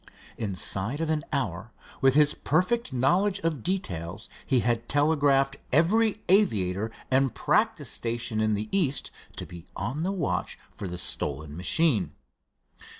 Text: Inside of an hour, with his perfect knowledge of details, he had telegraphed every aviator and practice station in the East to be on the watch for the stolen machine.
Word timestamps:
Inside 0.35 0.99
of 0.99 1.11
an 1.11 1.23
hour, 1.31 1.71
with 2.01 2.15
his 2.15 2.33
perfect 2.33 2.91
knowledge 2.91 3.37
of 3.41 3.61
details, 3.61 4.29
he 4.47 4.61
had 4.61 4.89
telegraphed 4.89 5.57
every 5.71 6.23
aviator 6.27 6.89
and 7.11 7.35
practice 7.35 7.91
station 7.91 8.41
in 8.41 8.55
the 8.55 8.67
East 8.71 9.11
to 9.35 9.45
be 9.45 9.67
on 9.75 10.01
the 10.01 10.11
watch 10.11 10.57
for 10.71 10.87
the 10.87 10.97
stolen 10.97 11.55
machine. 11.55 12.15